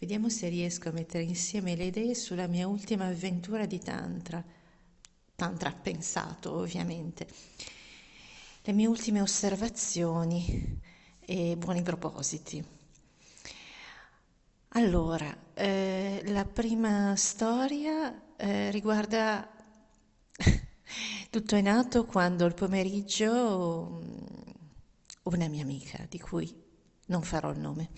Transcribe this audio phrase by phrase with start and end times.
[0.00, 4.44] Vediamo se riesco a mettere insieme le idee sulla mia ultima avventura di Tantra.
[5.34, 7.26] Tantra pensato, ovviamente.
[8.62, 10.80] Le mie ultime osservazioni
[11.18, 12.64] e buoni propositi.
[14.68, 19.50] Allora, eh, la prima storia eh, riguarda
[21.28, 24.16] tutto è nato quando il pomeriggio mm,
[25.24, 26.54] una mia amica, di cui
[27.06, 27.90] non farò il nome,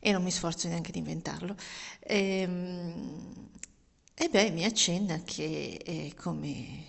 [0.00, 1.54] e non mi sforzo neanche di inventarlo,
[2.00, 3.48] e, ehm,
[4.14, 6.84] e beh, mi accenna che come,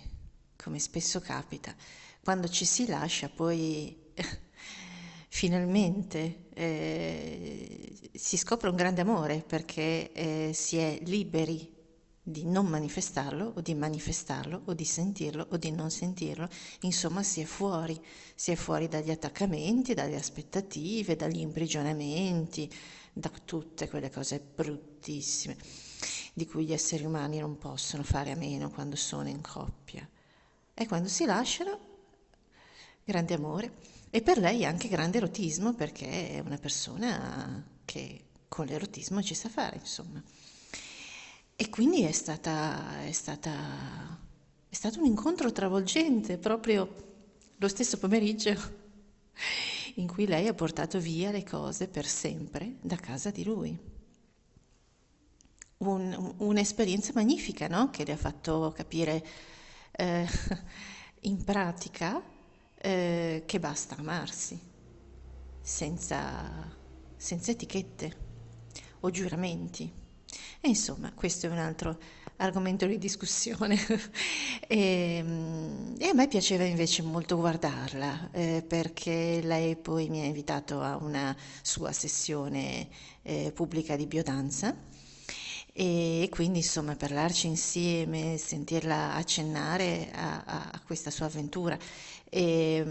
[0.56, 1.74] come spesso capita,
[2.22, 3.96] quando ci si lascia poi
[5.28, 11.72] finalmente eh, si scopre un grande amore perché eh, si è liberi
[12.24, 16.48] di non manifestarlo o di manifestarlo o di sentirlo o di non sentirlo,
[16.82, 18.00] insomma si è fuori,
[18.36, 22.70] si è fuori dagli attaccamenti, dalle aspettative, dagli imprigionamenti,
[23.12, 25.56] da tutte quelle cose bruttissime
[26.34, 30.08] di cui gli esseri umani non possono fare a meno quando sono in coppia.
[30.74, 31.78] E quando si lasciano,
[33.04, 33.72] grande amore,
[34.10, 39.48] e per lei anche grande erotismo perché è una persona che con l'erotismo ci sa
[39.48, 40.22] fare, insomma.
[41.54, 44.18] E quindi è, stata, è, stata,
[44.68, 47.10] è stato un incontro travolgente, proprio
[47.56, 48.80] lo stesso pomeriggio
[49.96, 53.78] in cui lei ha portato via le cose per sempre da casa di lui.
[55.78, 57.90] Un, un'esperienza magnifica, no?
[57.90, 59.24] Che le ha fatto capire
[59.92, 60.26] eh,
[61.22, 62.22] in pratica
[62.76, 64.58] eh, che basta amarsi,
[65.60, 66.76] senza,
[67.16, 68.16] senza etichette
[69.00, 70.01] o giuramenti.
[70.64, 71.98] E insomma, questo è un altro
[72.36, 73.76] argomento di discussione.
[74.68, 75.24] e,
[75.98, 80.98] e, a me piaceva invece molto guardarla, eh, perché lei poi mi ha invitato a
[80.98, 82.86] una sua sessione
[83.22, 84.72] eh, pubblica di biodanza
[85.72, 91.76] e quindi insomma parlarci insieme, sentirla accennare a, a, questa sua avventura
[92.28, 92.84] e,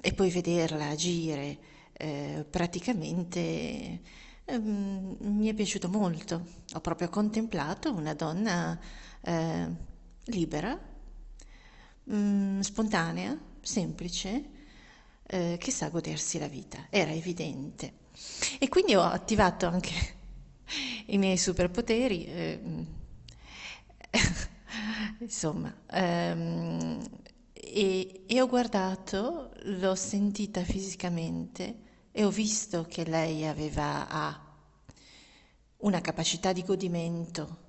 [0.00, 1.58] e poi vederla agire
[1.92, 4.00] eh, praticamente
[4.46, 6.46] Ehm, mi è piaciuto molto.
[6.74, 8.78] Ho proprio contemplato una donna
[9.22, 9.66] eh,
[10.24, 10.78] libera,
[12.04, 14.44] mh, mm, spontanea, semplice,
[15.26, 16.86] eh, che sa godersi la vita.
[16.90, 18.02] Era evidente.
[18.58, 19.92] E quindi ho attivato anche
[21.06, 22.24] i miei superpoteri.
[22.26, 22.86] Eh,
[25.20, 27.02] insomma, ehm,
[27.52, 31.82] e, e ho guardato, l'ho sentita fisicamente
[32.16, 34.40] e ho visto che lei aveva ha
[35.78, 37.62] una capacità di godimento,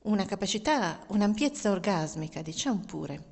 [0.00, 3.24] una capacità, un'ampiezza orgasmica, diciamo pure,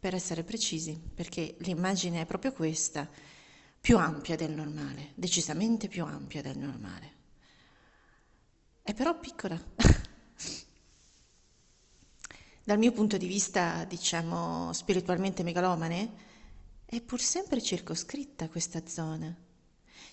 [0.00, 3.06] per essere precisi, perché l'immagine è proprio questa,
[3.78, 7.12] più ampia del normale, decisamente più ampia del normale.
[8.80, 9.62] È però piccola.
[12.64, 16.29] Dal mio punto di vista, diciamo, spiritualmente megalomane,
[16.92, 19.32] è pur sempre circoscritta questa zona.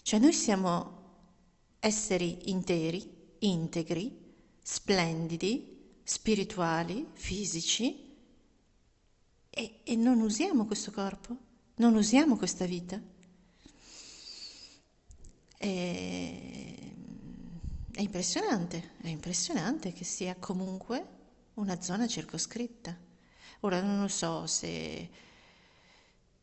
[0.04, 1.06] Cioè noi siamo
[1.80, 4.16] esseri interi, integri,
[4.62, 8.16] splendidi, spirituali, fisici
[9.50, 11.36] e, e non usiamo questo corpo,
[11.78, 13.02] non usiamo questa vita.
[15.58, 16.94] E,
[17.92, 21.08] è impressionante, è impressionante che sia comunque
[21.56, 22.96] una zona circoscritta.
[23.62, 25.26] Ora non lo so se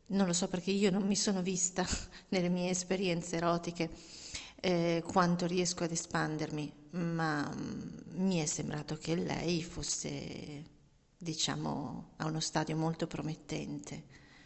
[0.07, 1.85] non lo so perché io non mi sono vista
[2.29, 3.89] nelle mie esperienze erotiche
[4.57, 10.63] eh, quanto riesco ad espandermi, ma mm, mi è sembrato che lei fosse,
[11.17, 14.03] diciamo, a uno stadio molto promettente,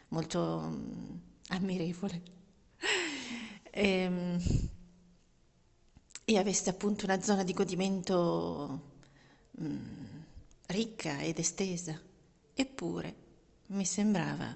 [0.09, 1.15] molto mm,
[1.49, 2.21] ammirevole.
[3.71, 4.41] e, ehm,
[6.25, 8.97] e avesse appunto una zona di godimento
[9.61, 10.05] mm,
[10.67, 11.99] ricca ed estesa.
[12.53, 13.15] Eppure
[13.67, 14.53] mi sembrava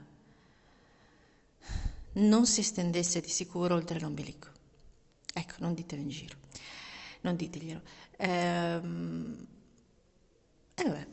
[2.14, 4.50] non si estendesse di sicuro oltre l'ombelico.
[5.34, 6.38] Ecco, non ditelo in giro,
[7.22, 7.82] non diteglielo.
[8.18, 9.48] Ehm,
[10.76, 11.08] e vabbè,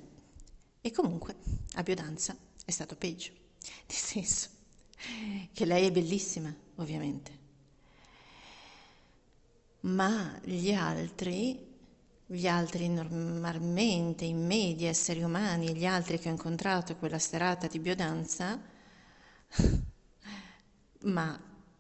[0.83, 1.37] e comunque
[1.75, 3.33] a biodanza è stato peggio,
[3.89, 4.49] nel senso
[5.53, 7.39] che lei è bellissima, ovviamente,
[9.81, 11.67] ma gli altri,
[12.27, 17.79] gli altri normalmente, in media, esseri umani, gli altri che ho incontrato quella serata di
[17.79, 18.61] biodanza,
[21.05, 21.39] ma,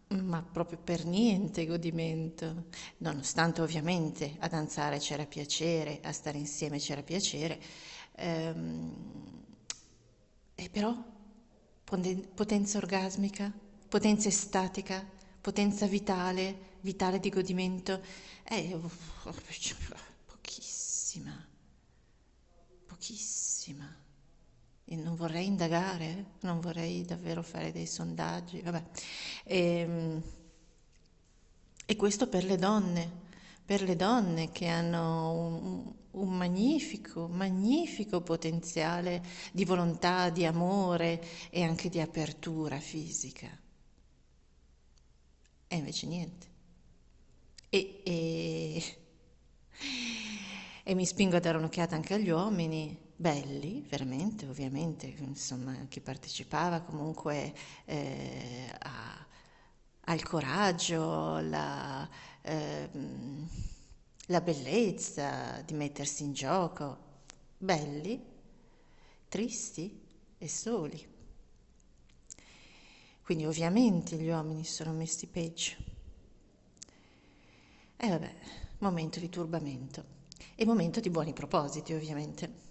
[0.09, 2.67] ma proprio per niente godimento,
[2.99, 7.61] nonostante ovviamente a danzare c'era piacere, a stare insieme c'era piacere,
[8.17, 9.45] ehm,
[10.55, 10.97] e però
[12.35, 13.53] potenza orgasmica,
[13.89, 15.05] potenza estatica,
[15.41, 18.01] potenza vitale, vitale di godimento,
[18.43, 18.77] è
[20.27, 21.47] pochissima,
[22.87, 24.09] pochissima.
[24.97, 28.61] Non vorrei indagare, non vorrei davvero fare dei sondaggi.
[28.61, 28.83] E,
[29.45, 30.23] ehm,
[31.87, 33.29] e questo per le donne
[33.71, 39.23] per le donne che hanno un, un, magnifico, magnifico potenziale
[39.53, 43.47] di volontà, di amore e anche di apertura fisica.
[45.69, 46.47] E invece niente.
[47.69, 48.85] E, e,
[50.83, 56.81] e mi spingo a dare un'occhiata anche agli uomini, belli, veramente, ovviamente, insomma, chi partecipava
[56.81, 59.27] comunque eh, a,
[60.05, 62.09] al coraggio, la,
[62.41, 62.89] eh,
[64.29, 66.97] la bellezza di mettersi in gioco,
[67.59, 68.25] belli,
[69.29, 70.01] tristi
[70.39, 71.07] e soli.
[73.21, 75.77] Quindi ovviamente gli uomini sono messi peggio.
[77.99, 78.35] E vabbè,
[78.79, 80.05] momento di turbamento
[80.55, 82.70] e momento di buoni propositi ovviamente.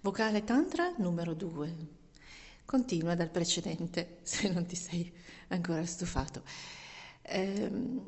[0.00, 1.74] Vocale tantra numero 2.
[2.64, 5.12] Continua dal precedente, se non ti sei
[5.48, 6.42] ancora stufato.
[7.22, 8.02] Ehm,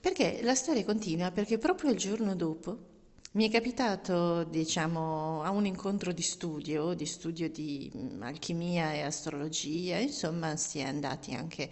[0.00, 1.30] perché la storia continua?
[1.30, 2.86] Perché proprio il giorno dopo
[3.32, 9.02] mi è capitato, diciamo, a un incontro di studio, di studio di mm, alchimia e
[9.02, 11.70] astrologia, insomma, si è andati anche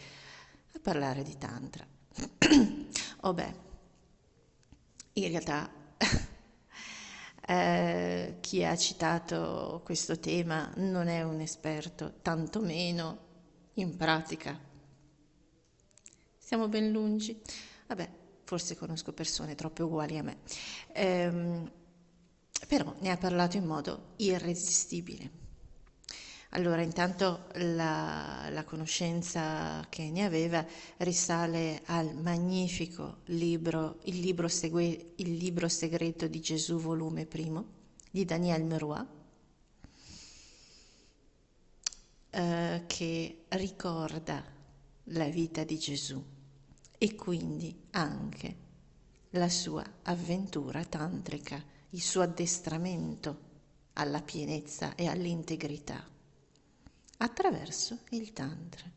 [0.74, 1.86] a parlare di Tantra.
[3.22, 3.54] oh beh,
[5.14, 5.70] in realtà
[7.46, 13.18] eh, chi ha citato questo tema non è un esperto, tantomeno
[13.74, 14.58] in pratica.
[16.36, 17.40] Siamo ben lungi.
[17.86, 18.08] Vabbè,
[18.44, 20.38] forse conosco persone troppo uguali a me.
[20.92, 21.70] Ehm,
[22.66, 25.45] però ne ha parlato in modo irresistibile.
[26.50, 30.64] Allora, intanto la, la, conoscenza che ne aveva
[30.98, 37.64] risale al magnifico libro, il libro, segue, il libro segreto di Gesù, volume primo,
[38.10, 39.04] di Daniel Meroy,
[42.30, 44.44] eh, che ricorda
[45.10, 46.24] la vita di Gesù
[46.96, 48.64] e quindi anche
[49.30, 53.40] la sua avventura tantrica, il suo addestramento
[53.94, 56.14] alla pienezza e all'integrità
[57.18, 58.90] attraverso il tantra.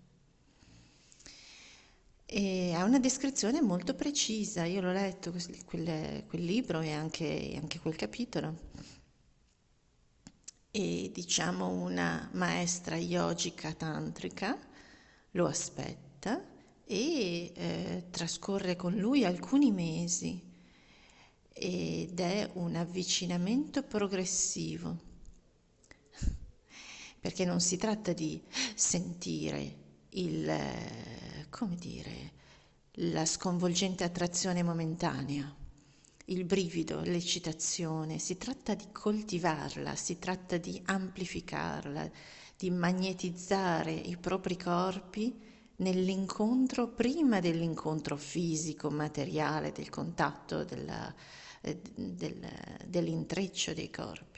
[2.25, 5.33] E ha una descrizione molto precisa, io l'ho letto
[5.65, 8.67] quel, quel libro e anche, anche quel capitolo
[10.71, 14.57] e diciamo una maestra yogica tantrica
[15.31, 16.45] lo aspetta
[16.85, 20.47] e eh, trascorre con lui alcuni mesi
[21.51, 24.97] ed è un avvicinamento progressivo,
[27.19, 28.41] perché non si tratta di
[28.75, 29.75] sentire
[30.11, 30.51] il,
[31.49, 32.31] come dire,
[32.93, 35.55] la sconvolgente attrazione momentanea,
[36.25, 42.09] il brivido, l'eccitazione, si tratta di coltivarla, si tratta di amplificarla,
[42.55, 51.13] di magnetizzare i propri corpi nell'incontro, prima dell'incontro fisico, materiale, del contatto, della,
[51.61, 52.47] eh, del,
[52.85, 54.28] dell'intreccio dei corpi.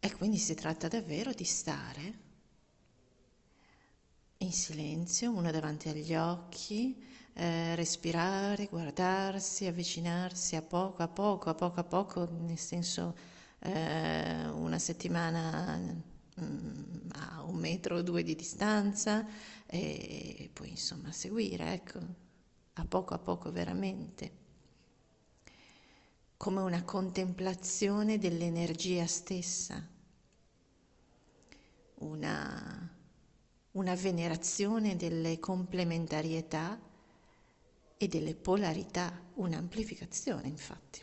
[0.00, 2.18] E quindi si tratta davvero di stare
[4.38, 6.96] in silenzio, uno davanti agli occhi,
[7.34, 13.14] eh, respirare, guardarsi, avvicinarsi a poco a poco, a poco a poco, nel senso
[13.60, 16.08] eh, una settimana
[16.40, 19.26] Mm, a un metro o due di distanza
[19.66, 21.98] e poi insomma seguire, ecco,
[22.74, 24.30] a poco a poco veramente,
[26.40, 29.86] come una contemplazione dell'energia stessa,
[31.96, 32.96] una,
[33.72, 36.80] una venerazione delle complementarietà
[37.98, 41.02] e delle polarità, un'amplificazione infatti.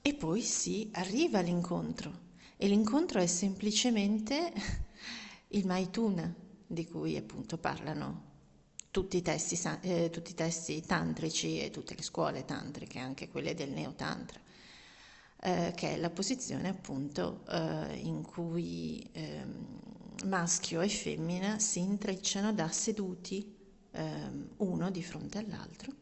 [0.00, 2.20] E poi si arriva all'incontro
[2.56, 4.52] e l'incontro è semplicemente
[5.48, 6.32] il Maituna
[6.64, 8.25] di cui appunto parlano
[8.96, 13.52] tutti i, testi, eh, tutti i testi tantrici e tutte le scuole tantriche, anche quelle
[13.52, 14.40] del neotantra,
[15.42, 19.80] eh, che è la posizione appunto eh, in cui ehm,
[20.24, 23.54] maschio e femmina si intrecciano da seduti
[23.90, 25.92] ehm, uno di fronte all'altro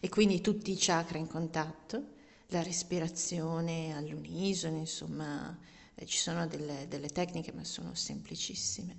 [0.00, 2.14] e quindi tutti i chakra in contatto,
[2.48, 5.56] la respirazione all'unisono, insomma
[5.94, 8.96] eh, ci sono delle, delle tecniche ma sono semplicissime.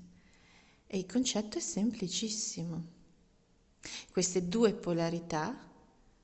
[0.87, 3.01] E il concetto è semplicissimo.
[4.11, 5.57] Queste due polarità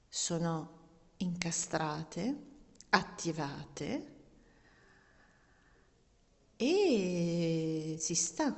[0.08, 0.78] sono
[1.18, 2.36] incastrate,
[2.90, 4.16] attivate
[6.56, 8.56] e si sta,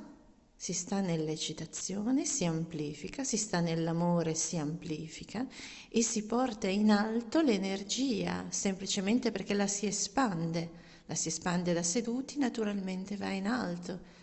[0.54, 5.46] si sta nell'eccitazione, si amplifica, si sta nell'amore, si amplifica
[5.88, 10.70] e si porta in alto l'energia semplicemente perché la si espande,
[11.06, 14.20] la si espande da seduti, naturalmente va in alto.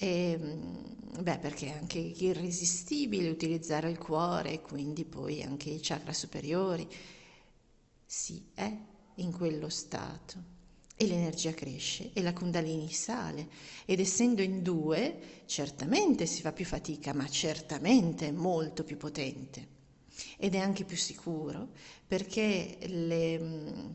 [0.00, 5.80] E, mm, beh, perché è anche irresistibile utilizzare il cuore e quindi poi anche i
[5.82, 6.86] chakra superiori.
[8.06, 8.72] Si è
[9.16, 10.56] in quello stato.
[11.00, 13.48] E l'energia cresce e la kundalini sale.
[13.84, 19.76] Ed essendo in due certamente si fa più fatica ma certamente è molto più potente.
[20.36, 21.70] Ed è anche più sicuro
[22.06, 23.94] perché le,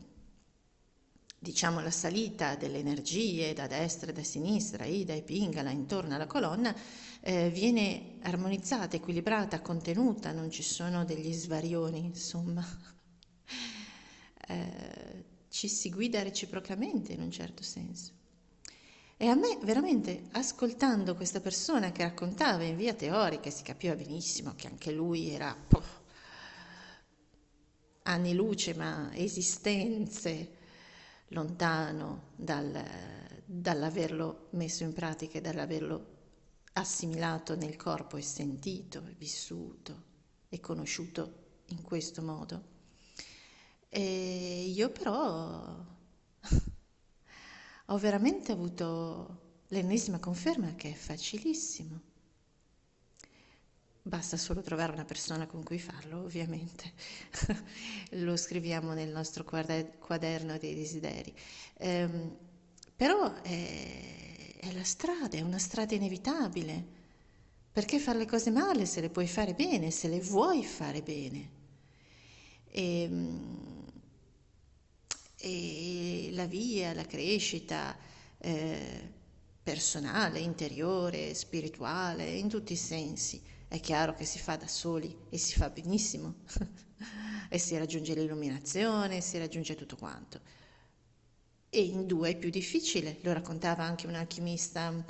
[1.44, 6.26] diciamo la salita delle energie da destra e da sinistra, Ida e Pingala intorno alla
[6.26, 6.74] colonna
[7.20, 12.66] eh, viene armonizzata, equilibrata, contenuta, non ci sono degli svarioni insomma.
[14.46, 18.12] Eh, ci si guida reciprocamente in un certo senso.
[19.16, 24.52] E a me veramente, ascoltando questa persona che raccontava in via teorica, si capiva benissimo
[24.54, 25.82] che anche lui era poh,
[28.02, 30.62] anni luce, ma esistenze
[31.28, 32.84] lontano dal,
[33.44, 36.12] dall'averlo messo in pratica e dall'averlo
[36.74, 40.02] assimilato nel corpo e sentito, e vissuto
[40.48, 42.72] e conosciuto in questo modo.
[43.88, 45.84] E io però
[47.86, 52.12] ho veramente avuto l'ennesima conferma che è facilissimo.
[54.06, 56.92] Basta solo trovare una persona con cui farlo, ovviamente.
[58.20, 61.34] Lo scriviamo nel nostro quaderno dei desideri.
[61.78, 62.36] Ehm,
[62.94, 66.84] però è, è la strada, è una strada inevitabile.
[67.72, 71.50] Perché fare le cose male se le puoi fare bene, se le vuoi fare bene?
[72.68, 73.84] E, ehm,
[75.36, 77.96] e la via, la crescita
[78.38, 79.10] eh,
[79.62, 83.42] personale, interiore, spirituale, in tutti i sensi.
[83.74, 86.42] È chiaro che si fa da soli e si fa benissimo
[87.50, 90.40] e si raggiunge l'illuminazione, si raggiunge tutto quanto.
[91.70, 95.04] E in due è più difficile, lo raccontava anche un alchimista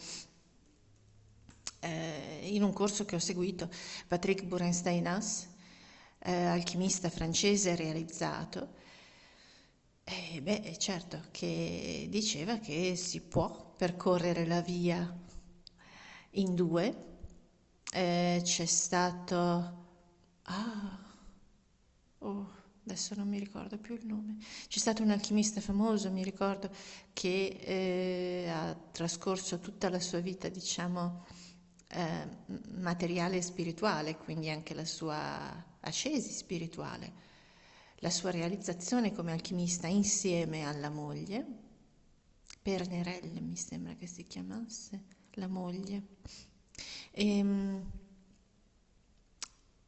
[1.80, 3.68] eh, in un corso che ho seguito,
[4.08, 5.46] Patrick Burensteinas,
[6.20, 8.76] eh, alchimista francese realizzato,
[10.04, 15.14] eh, beh, certo, che diceva che si può percorrere la via
[16.30, 17.12] in due.
[17.94, 19.32] Eh, c'è stato...
[20.42, 20.98] Ah,
[22.18, 22.50] oh,
[22.84, 24.36] adesso non mi ricordo più il nome.
[24.66, 26.70] C'è stato un alchimista famoso, mi ricordo,
[27.12, 31.24] che eh, ha trascorso tutta la sua vita, diciamo,
[31.88, 32.28] eh,
[32.72, 37.32] materiale e spirituale, quindi anche la sua ascesi spirituale
[37.98, 41.46] la sua realizzazione come alchimista insieme alla moglie,
[42.60, 45.02] Pernerelle mi sembra che si chiamasse,
[45.34, 46.02] la moglie.
[47.12, 47.84] E, ehm,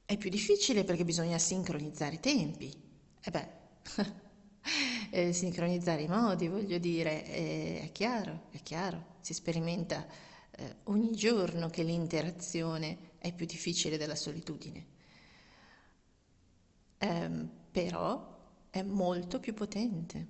[0.05, 2.73] è più difficile perché bisogna sincronizzare i tempi.
[3.21, 3.49] E beh,
[5.11, 10.07] eh, sincronizzare i modi, voglio dire, eh, è chiaro, è chiaro, si sperimenta
[10.53, 14.87] eh, ogni giorno che l'interazione è più difficile della solitudine.
[17.01, 18.35] Um, però
[18.71, 20.27] è molto più potente.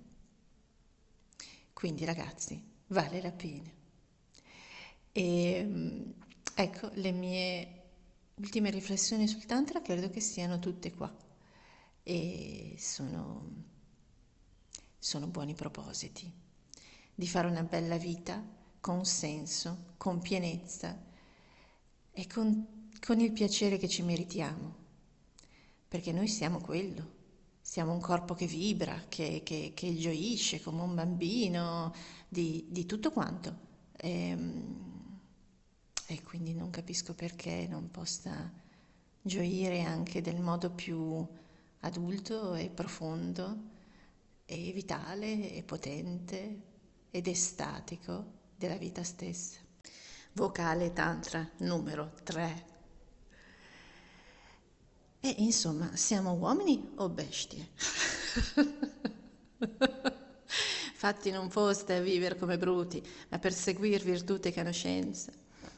[1.72, 3.70] Quindi ragazzi, vale la pena.
[5.12, 6.10] E mm,
[6.58, 7.82] ecco, le mie
[8.36, 11.14] ultime riflessioni sul Tantra credo che siano tutte qua
[12.02, 13.50] e sono,
[14.98, 16.32] sono buoni propositi
[17.14, 18.42] di fare una bella vita
[18.80, 20.98] con senso, con pienezza
[22.10, 24.74] e con, con il piacere che ci meritiamo,
[25.88, 27.14] perché noi siamo quello.
[27.60, 31.92] Siamo un corpo che vibra, che, che, che gioisce come un bambino,
[32.28, 33.58] di, di tutto quanto.
[33.96, 34.95] E, ehm,
[36.06, 38.52] e quindi non capisco perché non possa
[39.20, 41.26] gioire anche del modo più
[41.80, 43.74] adulto e profondo
[44.44, 46.60] e vitale e potente
[47.10, 49.58] ed estatico della vita stessa.
[50.34, 52.74] Vocale Tantra numero 3.
[55.20, 57.70] E insomma, siamo uomini o bestie?
[60.94, 65.32] Fatti non foste a vivere come bruti, ma per seguire virtù e conoscenza.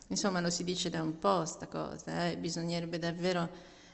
[0.08, 2.36] Insomma, lo si dice da un po' sta cosa, eh?
[2.38, 3.48] bisognerebbe davvero,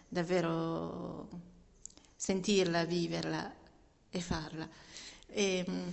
[0.08, 1.28] davvero
[2.14, 3.52] sentirla, viverla
[4.10, 4.68] e farla.
[5.26, 5.92] E, ehm,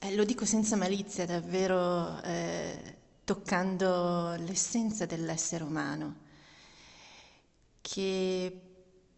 [0.00, 6.22] eh, lo dico senza malizia, davvero eh, toccando l'essenza dell'essere umano
[7.80, 8.60] che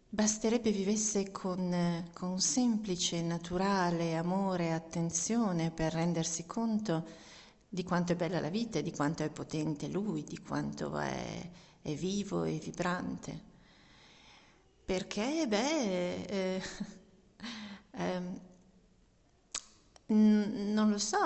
[0.09, 7.05] basterebbe vivesse con, con semplice, naturale amore e attenzione per rendersi conto
[7.77, 11.47] di quanto è bella la vita, di quanto è potente lui, di quanto è,
[11.79, 13.41] è vivo e vibrante.
[14.83, 16.61] Perché, beh, eh,
[17.91, 18.21] eh,
[20.07, 21.19] non lo so,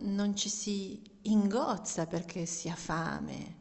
[0.00, 3.56] non ci si ingozza perché si ha fame.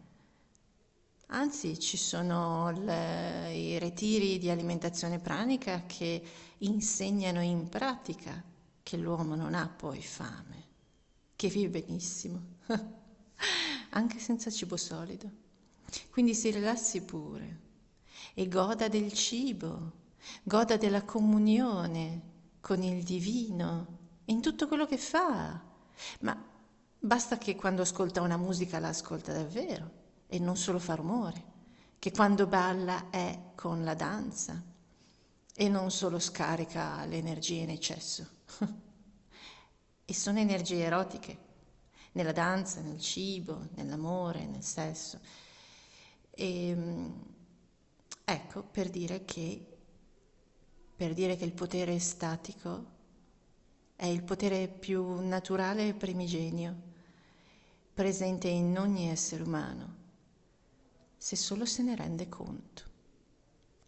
[1.28, 6.22] Anzi, ci sono le, i ritiri di alimentazione pranica che
[6.58, 8.44] insegnano in pratica
[8.84, 10.66] che l'uomo non ha poi fame,
[11.38, 12.42] che vive benissimo,
[13.92, 15.30] anche senza cibo solido.
[16.10, 17.60] Quindi si rilassi pure
[18.34, 19.92] e goda del cibo,
[20.44, 22.22] goda della comunione
[22.60, 25.62] con il divino in tutto quello che fa.
[26.22, 26.44] Ma
[27.00, 29.92] basta che quando ascolta una musica la ascolta davvero
[30.26, 31.44] e non solo fa rumore,
[32.00, 34.60] che quando balla è con la danza
[35.54, 38.28] e non solo scarica l'energia in eccesso.
[40.10, 41.38] e sono energie erotiche,
[42.14, 45.20] nella danza, nel cibo, nell'amore, nel sesso.
[46.32, 47.24] E, ehm,
[48.24, 49.78] ecco, per dire che,
[50.96, 52.86] per dire che il potere estatico
[53.98, 56.76] è il potere più naturale e primigenio,
[57.94, 59.96] presente in ogni essere umano,
[61.18, 62.87] se solo se ne rende conto.